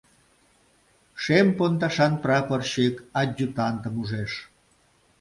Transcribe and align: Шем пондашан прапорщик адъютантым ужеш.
Шем 1.21 1.47
пондашан 1.57 2.13
прапорщик 2.21 2.95
адъютантым 3.21 3.93
ужеш. 4.01 4.31